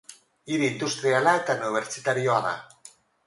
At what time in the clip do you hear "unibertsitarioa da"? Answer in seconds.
1.63-2.57